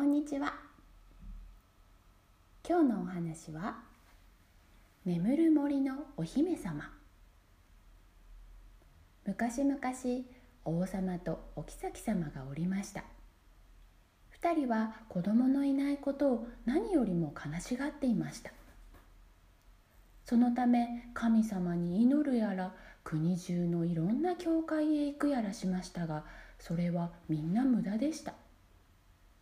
[0.00, 0.54] こんにちは。
[2.66, 3.80] 今日のお話は
[5.04, 6.90] 眠る森のお姫様。
[9.26, 9.78] 昔々
[10.64, 13.04] 王様とお妃様がおりました。
[14.30, 18.52] 二人は子供のいないことを何よりも悲しがっていました。
[20.24, 22.72] そのため神様に祈るやら
[23.04, 26.24] 国中のいろんな教会へ行くやらしましたが
[26.58, 28.32] それはみんな無駄でした。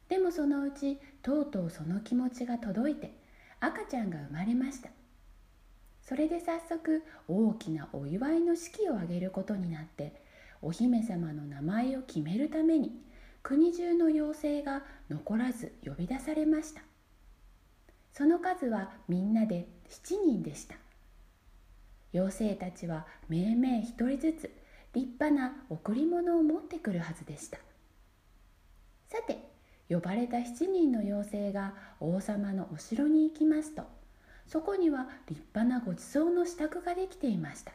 [0.08, 3.12] でもそのうちとうとうその気持ちが届いて
[3.60, 4.90] 赤ちゃんが生まれました。
[6.02, 10.22] それで早速大きなお祝いの式を挙げることになって
[10.62, 12.92] お姫様の名前を決めるために
[13.42, 16.80] 国中の妖精が残らず呼び出されました。
[18.14, 20.76] その数はみんなで7人でした。
[22.14, 24.50] 妖精たちはめいめい一人ずつ
[24.94, 27.58] 立派な贈り物を持ってくるはずでした。
[29.08, 29.38] さて
[29.88, 33.82] 呼ばれた7人の妖精が王様のお城に行きますと。
[34.46, 37.72] そこには立派なごちそうの支度ができていました。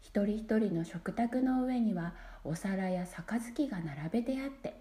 [0.00, 4.74] 一人一人の食卓の上にはお皿や杯が並べてあって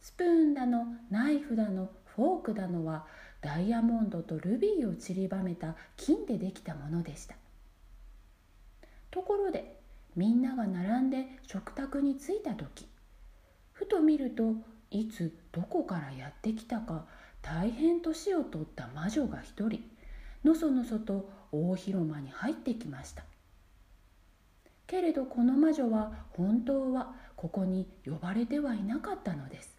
[0.00, 3.06] スプーンだのナイフだのフォークだのは
[3.40, 7.36] ダイヤモンドとルビーを散りばめた金でできたものでした。
[9.10, 9.78] ところで
[10.16, 12.86] みんなが並んで食卓に着いた時
[13.72, 14.54] ふと見ると
[14.92, 17.06] いつどこからやってきたか
[17.40, 19.80] 大変年を取った魔女が一人
[20.44, 23.24] のそのそと大広間に入ってきました。
[24.86, 29.74] けれどこの魔女は本当はここに呼ばれてはいなかったのです。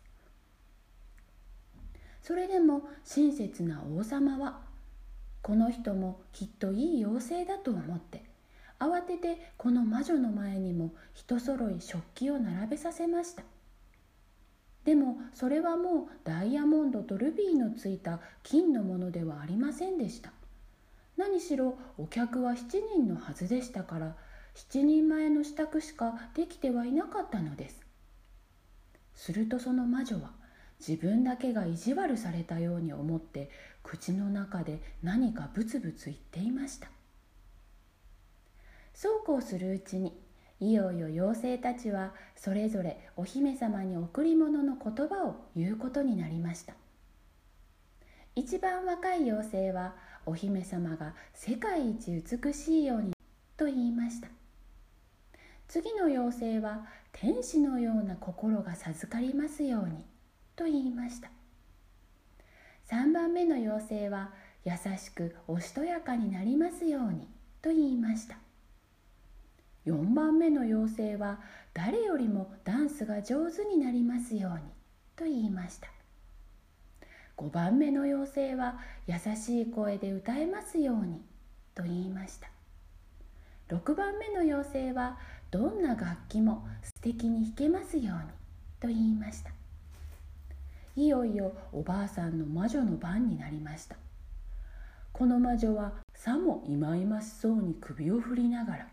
[2.22, 4.61] それでも親切な王様は
[5.41, 8.23] この人もきっといい妖精だと思って
[8.80, 13.44] 慌ててこの魔女の前にも一揃い食器を並べさせました。
[14.86, 20.31] でもそれはもうダイヤモンドとルビーのついた金のものではありませんでした。
[21.16, 22.57] 何しろお客は7
[22.96, 24.16] 人のはずでしたから
[24.56, 27.81] 7人前の支度しかできてはいなかったのです。
[29.16, 30.31] するとその魔女は
[30.86, 33.50] 自分だけが意地悪されたように思って
[33.84, 36.90] 口の中で何かブツブツ言っていました。
[38.94, 40.13] そうこうするうちに
[40.63, 46.74] いよいよ妖精たちはそれぞれお姫様に贈り物の言葉を言うことになりました。
[48.34, 49.94] 一番若い妖精は
[50.25, 53.13] お姫様が世界一美しいように
[53.57, 54.29] と言いました。
[55.68, 60.06] 次の妖精は天使のような心が授かりますように
[60.56, 61.30] と言いました。
[62.90, 64.31] 3番目の妖精は
[64.63, 67.28] 優しくおしとやかになりますように
[67.62, 68.43] と言いました。
[69.85, 71.39] 4番目の妖精は
[71.73, 74.59] 誰よりもダンスが上手になりますように
[75.16, 75.89] と言いました。
[77.38, 81.21] 5番目の妖精は優しい声で歌えますように
[81.75, 82.49] と言いました。
[83.69, 85.17] 6番目の妖精は
[85.51, 88.11] どんな楽器も素敵に弾けますように
[88.79, 89.51] と言いました。
[90.95, 93.97] いよいよおばあさんの魔女の番になりました。
[95.11, 98.88] この魔女はさもいまいましそうに首を振りながら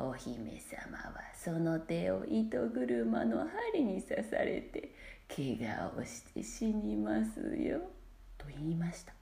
[0.00, 4.94] お姫様はその手を糸車の針に刺されて
[5.34, 7.80] 怪我をして死にますよ」
[8.38, 9.12] と言いました。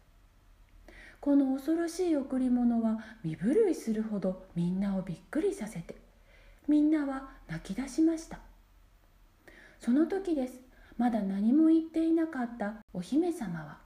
[1.20, 5.96] この恐ろしい贈り物は身震いするほどみんなをびっくりさせて
[6.68, 8.38] みんなは泣き出しました。
[9.80, 10.66] その時です。
[10.98, 13.78] まだ何も言っていなかったお姫様は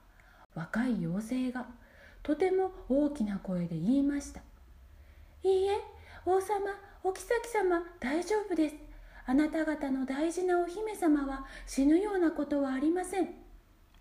[0.55, 1.67] 若い妖精が
[2.23, 4.41] とても大きな声で言いました
[5.43, 5.77] 「いいえ
[6.23, 6.57] 王様
[7.03, 8.75] お妃様大丈夫です。
[9.25, 13.29] あなた方の大事なお姫様は死ぬようなことはありません。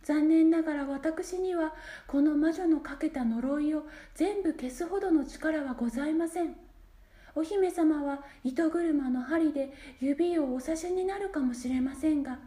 [0.02, 1.72] 残念ながら私には
[2.06, 6.56] この魔女のかけた呪いを全部消すほどの力はございません。
[7.34, 12.38] お姫様は糸車の針で指をお刺しになるかもしれませんが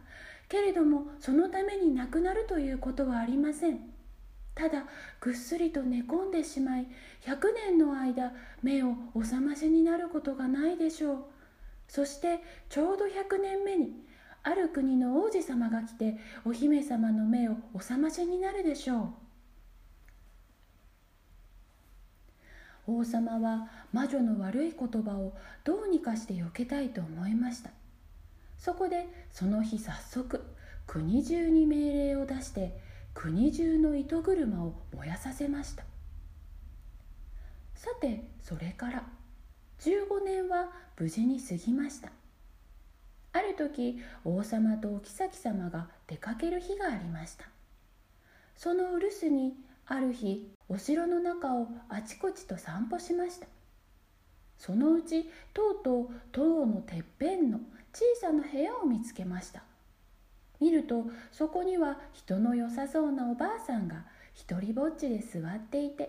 [0.48, 3.80] けれどもそのために亡くなるということはありません。
[4.54, 4.84] ただ
[5.20, 6.86] ぐっすりと寝込んでしまい
[7.26, 11.24] 100年の間目をお覚ましになることがないでしょう。
[11.88, 13.92] そしてちょうど100年目に
[14.42, 19.08] ある国の王子様が来てお姫様の目をお覚ましになるでしょう。
[22.86, 25.32] 王様は魔女の悪い言葉を
[25.64, 27.70] どうにかして避けたいと思いました。
[28.58, 30.44] そこでその日早速
[30.86, 32.78] 国中に命令を出して
[33.14, 35.84] 国中の糸車を燃やさせました。
[37.74, 39.04] さてそれから
[39.80, 42.10] 15年は無事に過ぎました。
[43.32, 47.46] ある時王様とお妃様が出かける日がありました。
[48.56, 49.54] そのお留守に
[49.86, 53.46] ある日お城の中をあちこちと散歩しました。
[54.58, 57.58] そのうちとうとう塔のてっぺんの
[57.92, 59.62] 小さな部屋を見つけました。
[60.64, 66.08] 見るとそこには人の良さそうなおばあさんが一りぼっちで座っていて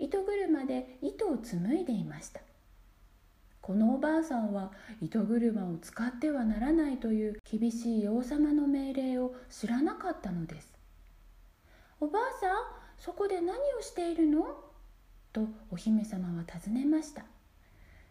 [0.00, 2.40] 糸車で糸を紡いでいました。
[3.60, 10.72] このおばあさんは糸車を使ってはならないという厳しい王様の命令を知らなかったのです。
[12.00, 12.50] おばあさん
[12.98, 14.44] そこで何をしているの？
[15.32, 17.22] とお姫様は尋ねました。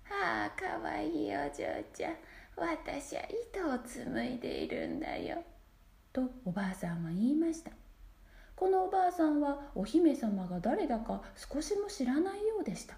[0.10, 2.16] ああかわいいお嬢ちゃん。
[2.56, 5.44] 私は糸を紡いでいるんだよ。
[6.14, 7.72] とおばあさんは言いました。
[8.56, 12.96] このおばあさんはお姫様が誰だか少しも知らないようでした。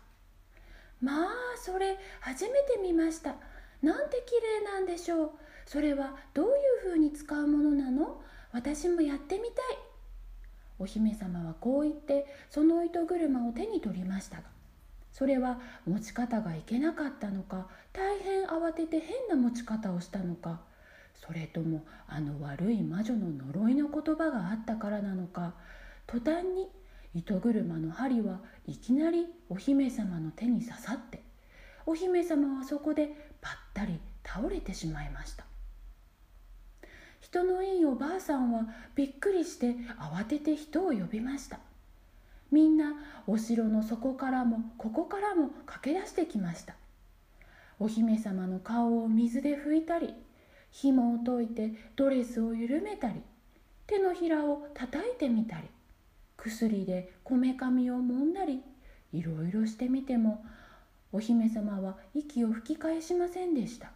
[1.01, 1.27] まあ
[1.57, 3.35] それ初めて見ました。
[3.81, 5.31] なんて綺麗なんでしょう。
[5.65, 6.49] それはどうい
[6.87, 8.21] うふうに使うものなの？
[8.51, 9.77] 私もやってみたい。
[10.79, 14.43] お姫様はこう言ってその糸車を手に取りましたが
[15.13, 20.61] それは持ち方がいけなかったのか大変慌てて変な持ち方をしたのか
[21.15, 25.53] それともあの悪い魔女の呪いの言葉があったからなのか。
[26.05, 26.67] 途端に
[27.15, 31.21] 糸車の針はいきなりお姫様の手に刺さって
[31.85, 35.45] お姫様はそこでぱったり倒れてしまいました。
[37.21, 41.59] 人のいいおばあさんはびっくりして慌てて人を呼びました。
[42.51, 42.93] みんな
[43.25, 46.75] お城の底からもここからも駆け出してきました。
[47.79, 50.13] お姫様の顔を水で拭いたり
[50.73, 53.21] 紐を解いてドレスを緩めたり
[53.85, 55.67] 手のひらを叩いてみたり
[56.35, 58.59] 薬でこめかみを揉んだり
[59.13, 60.43] いろいろしてみても
[61.11, 63.91] お姫様は息を吹き返しませんでした。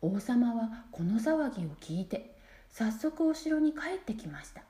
[0.00, 2.36] 王様はこの騒ぎを聞いて
[2.70, 4.62] 早速お城に帰ってきました。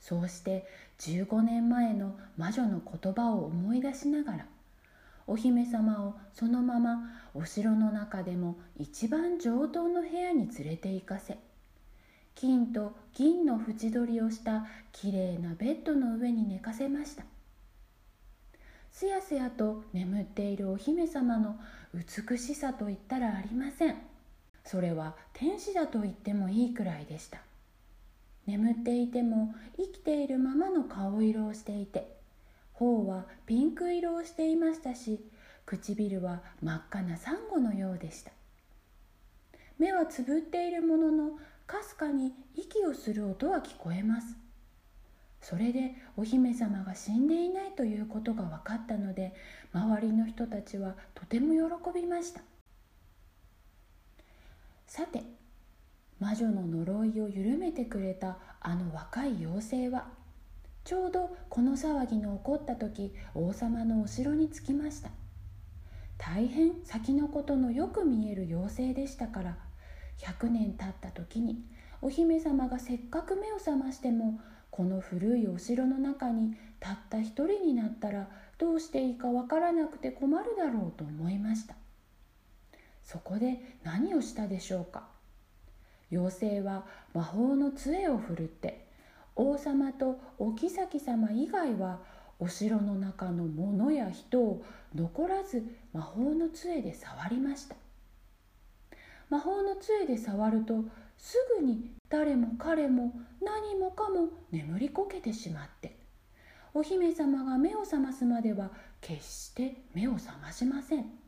[0.00, 0.66] そうして
[0.98, 4.46] 15年前の魔女の言葉を思い出しながら
[5.30, 11.38] お姫様をそのままお城の中でも一番上等の部屋に連れて行かせ
[12.34, 17.22] 金と銀の縁取りをしたきれいなベッドの上に寝かせました。
[18.90, 21.60] すやすやと眠っているお姫様の
[21.94, 23.96] 美しさといったらありません。
[24.64, 27.38] それは天使だと言ってもいいくらいでした。
[28.46, 32.19] 眠っていても生きているままの顔色をしていて
[32.80, 35.20] 頬はピンク色をしていましたし
[35.66, 38.32] 唇は真っ赤なサンゴのようでした。
[39.78, 41.30] 目はつぶっているものの
[41.66, 44.34] かすかに息をする音は聞こえます。
[45.42, 49.34] それでお姫様が死んでいないということが分かったので
[49.72, 52.40] 周りの人たちはとても喜びました。
[54.86, 55.22] さて
[56.18, 60.08] 魔女の呪いを緩めてくれたあの若い妖精は
[60.84, 65.10] ちょうどこの騒ぎの起こった時王様のお城に着きました。
[66.18, 69.56] 大変先のことのよく見える妖精でしたから
[70.18, 71.64] 100年経った時に
[72.02, 74.38] お姫様がせっかく目を覚ましても
[74.70, 78.28] この古いお城の中にたった一人になったら
[78.58, 81.74] どうしていいかわからなくて困るだろうと思いました。
[83.02, 85.08] そこで何をしたでしょうか。
[86.12, 86.84] 妖精は
[87.14, 88.89] 魔法の杖を振るって
[89.36, 92.00] 王様とお妃様以外は
[92.38, 97.76] お城の中の物や人を残らず魔法の杖で触りました。
[99.28, 100.84] 魔法の杖で触ると
[101.16, 105.96] すぐに誰も彼も何もかも眠りこけてしまって
[106.74, 108.70] お姫様が目を覚ますまでは
[109.00, 111.19] 決して目を覚ましません。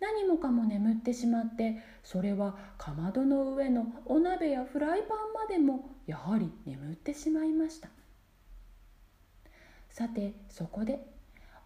[0.00, 7.88] 何もかも眠ってしまってそれはかまどの上のお鍋やフライパンまでもやはり眠ってしまいました。
[9.90, 11.00] さてそこで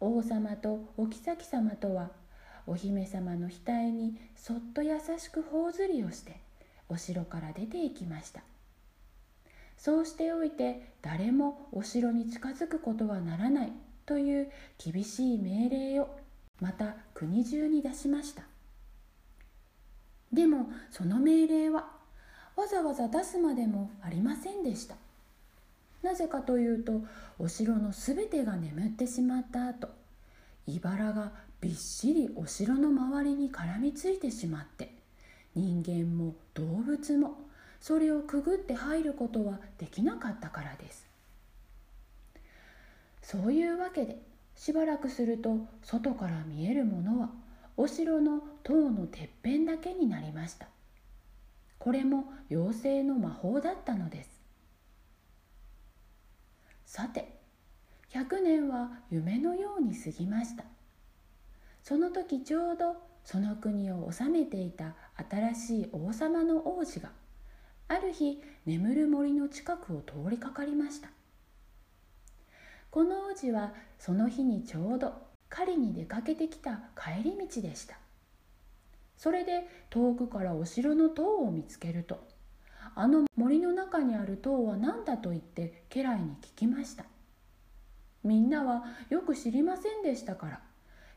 [0.00, 2.10] 王様とお妃様とは
[2.66, 6.40] お姫様の額にそっと優しく頬ずりをして
[6.88, 8.42] お城から出て行きました。
[9.76, 13.72] そうしておいて誰もお城に近づくことはならない
[14.06, 16.23] という厳しい命令を
[16.60, 18.42] また国中に出しました。
[20.32, 21.88] でもその命令は
[22.56, 24.96] わざわざ出すまでもありませんでした。
[26.02, 27.00] なぜかというと
[27.38, 29.88] お城のすべてが眠ってしまった後
[30.66, 34.92] 茨がびっしりお城の周りに絡みついてしまって
[35.54, 37.38] 人間も動物も
[37.80, 41.06] それをくぐって入ることはできなかったからです。
[43.22, 44.18] そういうわけで
[44.54, 47.30] しばらくすると外から見えるものは
[47.76, 50.68] お城の塔のてっぺんだけになりました。
[51.78, 54.40] これも妖精の魔法だったのです。
[56.86, 57.40] さて
[58.12, 60.64] 100年は夢のように過ぎました。
[61.82, 64.94] その時ちょうどその国を治めていた
[65.28, 67.10] 新しい王様の王子が
[67.88, 71.10] ある日眠る森の近くを通りかかりました。
[72.94, 75.14] この王子はその日にちょうど
[75.48, 77.98] 狩りに出かけてきた帰り道でした。
[79.16, 82.24] それで遠くからお城の塔を見つけると
[82.94, 87.04] あの森の中にある塔は何だと言って家来に聞きました。
[88.22, 90.60] みんなはよく知りませんでしたから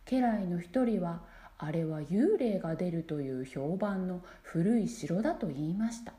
[0.10, 1.22] 家来の一人は
[1.60, 6.14] あれは幽霊が出るという評判の古い城だと言いました。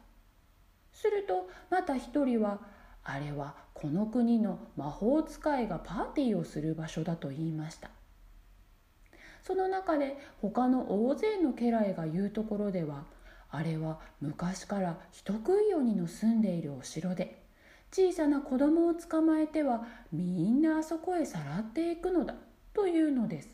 [0.93, 2.78] するとまた一人は
[3.11, 7.89] あれはこの国の魔法使いがパーティーをする場所だと言いました。
[9.43, 13.05] その中で他の大勢の家来が言うところでは
[13.51, 17.43] あれは昔から人食い鬼の住んでいるお城で
[17.91, 22.35] 小さな子供を捕まえてはみんなあそこへさらっていくのだ
[22.75, 23.49] というのです。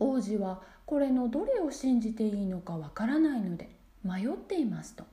[0.00, 3.68] 王子はこれのどれを信じていいのかわからないので
[4.02, 5.04] 迷っていますと。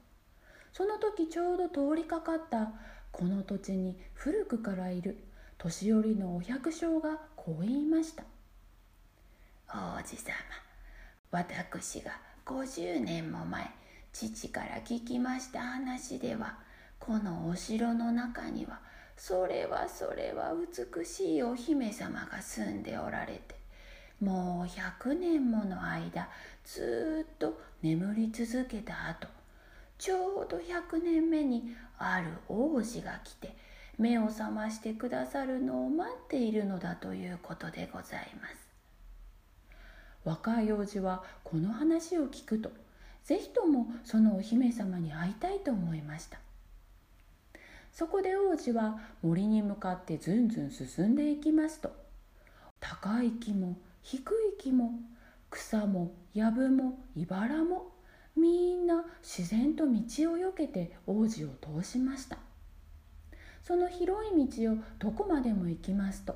[0.73, 2.71] その時ちょうど通りかかった
[3.11, 5.17] この土地に古くからいる
[5.59, 8.23] 年寄りのお百姓がこう言いました
[9.69, 10.33] 王子様
[11.31, 12.11] 私が
[12.45, 13.69] 50年も前
[14.11, 16.57] 父から聞きました話では
[16.99, 18.79] このお城の中には
[19.15, 23.55] それはそれは美しいお姫様が住んでおられて
[24.19, 26.29] もう100年もの間
[26.63, 29.42] ずっと眠り続けた後
[29.97, 33.55] ちょうど100年目にある王子が来て
[33.97, 38.55] 目を覚ましてくださるのを待っているのだということでございます。
[40.25, 42.71] 若い王子はこの話を聞くと
[43.23, 46.39] ぜひともそのお姫様に会いたいと思いました。
[47.93, 51.91] そこで王子は森に向かってずんずん進んでいきますと
[52.79, 54.23] 高い木も低い
[54.59, 54.93] 木も
[55.51, 57.92] 草も藪も茨も
[58.35, 61.49] みんな自然と道をよけて王子を
[61.81, 62.37] 通しました。
[63.63, 66.35] その広い道をどこまでも行きますと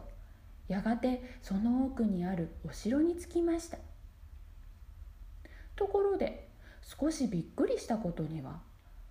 [0.69, 3.77] やがてその奥にあるお城に着きました。
[5.75, 6.47] ところで
[6.81, 8.61] 少しびっくりしたことには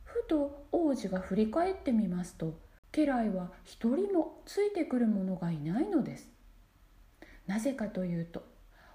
[0.05, 2.59] ふと王子が振り返ってみますと
[2.93, 6.31] 家来は一人もついてくる者がいないのです。
[7.47, 8.43] なぜかというと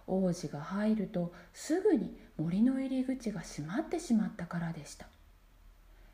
[0.07, 5.07] 王子が入るとすぐに森の入り口が閉まってしまったからでした。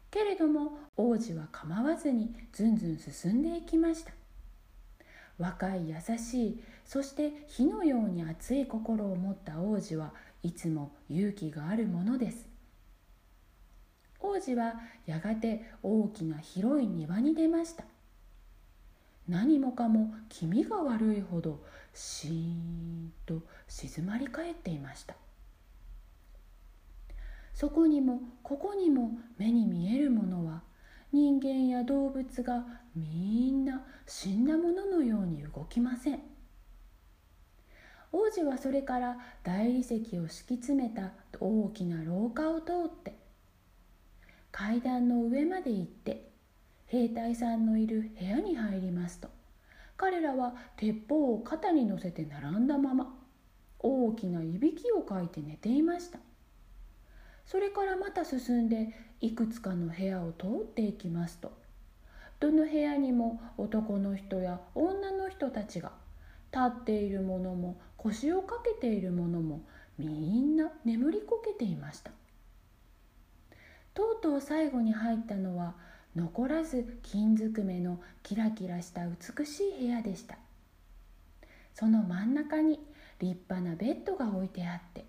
[0.09, 4.11] けれども王子は構わずにずんずん進んでいきました。
[5.37, 12.47] 若い優しいそして火のように熱い心を持った王子はいつも勇気があるものです。
[14.19, 14.75] 王子は
[15.05, 17.83] やがて大きな広い庭に出ました。
[19.27, 21.61] 何もかも気味が悪いほど
[21.97, 25.15] シーンと静まり返っていました。
[27.55, 30.61] そこにもここにも目に見えるものは
[31.11, 32.63] 人間や動物が
[32.95, 36.19] みんな死んだもののように動きません。
[38.11, 43.17] 王子はそれから大理石を敷き詰めた大きな廊下を通って
[44.51, 46.29] 階段の上まで行って
[46.85, 49.36] 兵隊さんのいる部屋に入りますと
[49.97, 53.13] 彼らは鉄砲を肩に乗せて並んだまま
[53.79, 56.19] 大きないびきをかいて寝ていました。
[57.45, 61.51] それからまた進んでいくつかの部屋を通っていきますと
[62.39, 65.93] どの部屋にも男の人や女の人たちが
[66.53, 69.61] 立っているものも腰をかけているものも
[69.97, 72.11] みんな眠りこけていました。
[73.93, 75.75] とうとう最後に入ったのは
[76.17, 80.39] 残らず金づくめのキラキラした美しい部屋でした。
[81.75, 82.79] その真ん中に
[83.19, 85.05] 立派なベッドが置いてあって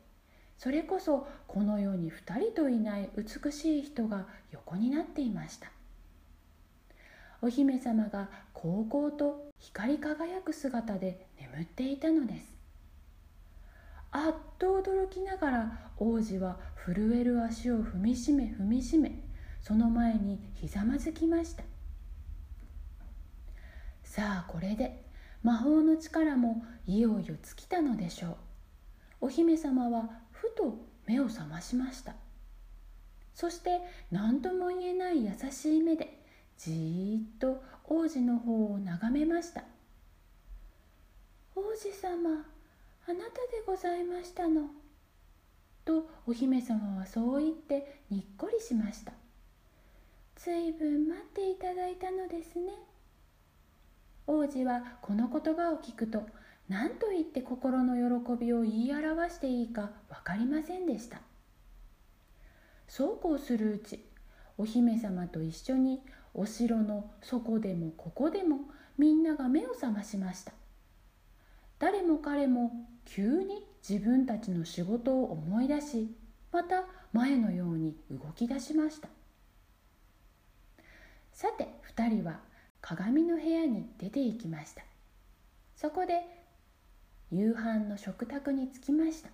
[0.59, 5.71] それこそこの世に2人といない美しい人が横になっていました。
[7.41, 12.53] お姫様が高々と光り輝く姿で眠っていたのです。
[14.11, 19.28] あっと驚きながら王子は震える足を踏みしめ踏みしめ
[19.69, 21.63] その前にひざまずきました。
[24.03, 25.05] さあこれで
[25.43, 29.27] 魔法の力もいよいよ尽きたのでしょう。
[29.27, 32.15] お姫様はふと目を覚ましました。
[33.35, 36.25] そして何とも言えない優しい目で
[36.57, 39.65] じーっと王子の方を眺めました。
[41.55, 42.31] 王子様
[43.07, 44.71] あなたでございましたの」
[45.85, 49.13] とお姫様はそう言ってにっこりしました。
[50.39, 52.73] ずいぶん待っていただいたのですね。
[54.29, 56.23] 王子はこの言葉を聞くと
[56.69, 61.21] 何と言って心の喜びを言い表していいか分かりませんでした。
[62.87, 64.05] そうこうするうち
[64.57, 66.01] お姫様と一緒に
[66.35, 68.61] お城の底でもここでも
[68.97, 70.53] みんなが目を覚ましました。
[71.81, 72.71] 誰も彼も
[73.05, 76.15] 急に自分たちの仕事を思い出し
[76.53, 79.09] また前のように動き出しました。
[81.39, 82.41] さて2人は
[82.81, 84.83] 鏡の部屋に出て行きました。
[85.77, 86.23] そこで
[87.31, 89.29] 夕飯の食卓に着きました。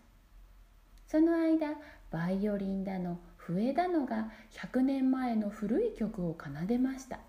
[1.07, 1.69] その間
[2.11, 7.21] バイオリンだの笛だのが100年前の古い曲を奏でました。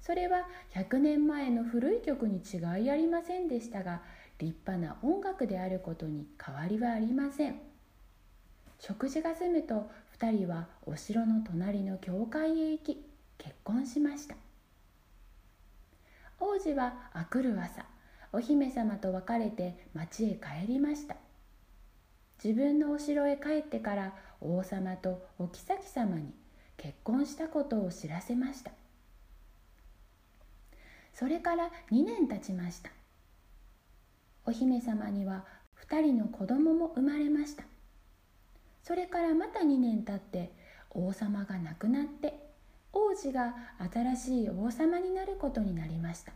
[0.00, 4.02] それは100年前の古い曲に違いありませんでしたが
[4.38, 7.56] 立派な音楽であることに変わりはありません。
[8.78, 13.09] 食事が済むと2人はお城の隣の教会へ行き
[13.40, 14.36] 結婚しました。
[16.38, 17.84] 王子はあくる朝
[18.32, 21.16] お姫様と別れて町へ帰りました。
[22.42, 26.32] 自分のお城へ帰ってから王様とお妃様に
[26.76, 28.72] 結婚したことを知らせました。
[31.14, 32.90] それから2年経ちました。
[34.44, 35.44] お姫様には
[35.88, 37.64] 2人の子供も生まれました。
[38.82, 40.52] それからまた2年経って
[40.90, 42.49] 王様が亡くなって
[42.92, 43.54] 王子が
[43.92, 46.32] 新しい王様になることになりました。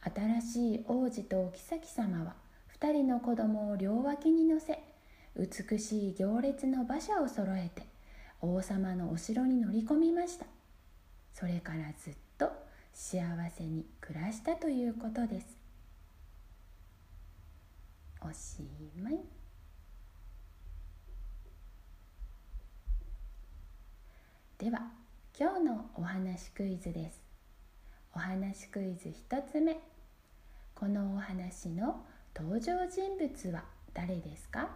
[0.00, 2.36] 新しい王子とお妃様は
[2.80, 4.78] 2人の子供を両脇に乗せ
[5.36, 7.86] 美しい行列の馬車を揃えて
[8.40, 10.46] 王様のお城に乗り込みました。
[11.34, 12.50] それからずっと
[12.92, 15.58] 幸せに暮らしたということです。
[18.22, 18.62] おし
[19.02, 19.35] まい。
[24.66, 24.80] では
[25.38, 27.22] 今日のお話クイズです。
[28.12, 29.78] お話クイズ1つ目。
[30.74, 33.62] このお話の登場人物は
[33.94, 34.70] 誰ですか？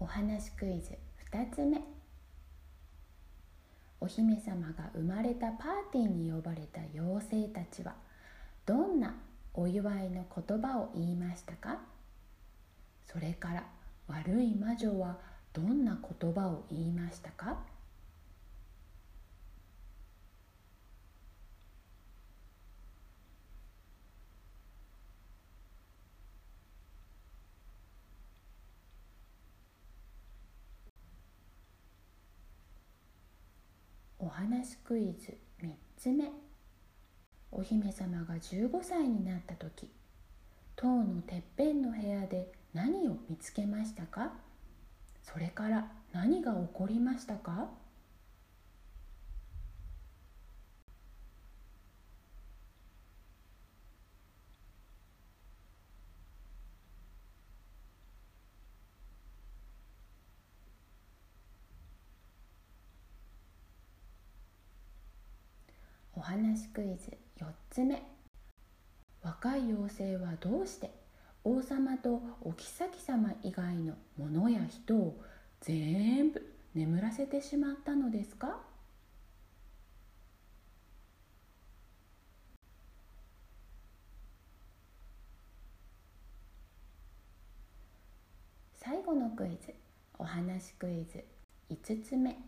[0.00, 0.98] お話クイズ
[1.32, 1.93] 2つ目。
[4.04, 7.94] お姫様が生まれたパーティーに呼ばれた妖精たちは
[8.66, 9.14] どんな
[9.54, 11.78] お祝いの言葉を言いましたか？
[13.06, 13.64] それから
[14.06, 15.16] 悪い魔女は
[15.54, 17.56] どんな言葉を言いましたか
[34.18, 36.30] お話クイズ3つ目。
[37.50, 39.88] お姫様が15歳になった時
[40.76, 44.32] 塔のてっぺんの部屋で何を見つけましたか？
[45.22, 47.70] それから何が起こりましたか
[66.16, 66.20] お
[66.54, 68.00] 話クイズ4つ目。
[69.22, 70.92] 若い妖精はどうして
[71.42, 75.20] 王様とお妃様以外の者や人を
[75.60, 76.40] 全部
[76.72, 78.60] 眠らせてしまったのですか？
[88.76, 89.74] 最後のクイズ
[90.20, 91.24] お話クイズ
[91.68, 92.38] 5つ目。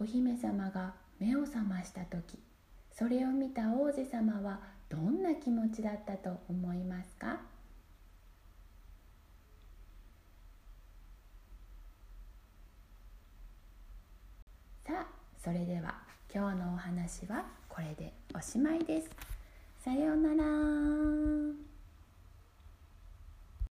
[0.00, 2.38] お姫様が目を覚ました時
[2.92, 7.40] それを見た王子様はどんな気持ちだったと思いますか？
[14.86, 15.06] さあ
[15.42, 15.94] それでは
[16.32, 19.10] 今日のお話はこれでおしまいです。
[19.82, 21.73] さようなら。